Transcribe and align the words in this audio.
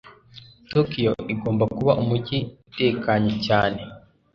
Tokiyo 0.71 1.13
igomba 1.33 1.63
kuba 1.75 1.91
umujyi 2.01 2.37
utekanye 2.69 3.31
cyane. 3.45 3.79